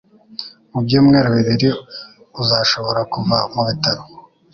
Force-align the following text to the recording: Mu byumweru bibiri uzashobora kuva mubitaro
Mu 0.71 0.79
byumweru 0.85 1.27
bibiri 1.37 1.69
uzashobora 2.41 3.01
kuva 3.13 3.37
mubitaro 3.53 4.03